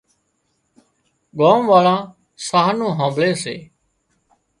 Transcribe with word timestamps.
ڳام 1.37 1.61
واۯان 1.71 2.01
ساهَه 2.47 2.71
نُون 2.77 2.91
هانمڀۯي 2.97 3.31
سي 3.43 3.55